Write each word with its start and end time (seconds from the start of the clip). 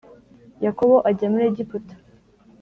Yakobo 0.65 0.95
ajya 1.09 1.27
muri 1.33 1.43
Egiputa 1.51 1.93